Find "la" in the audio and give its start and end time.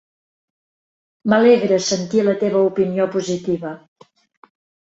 2.29-2.35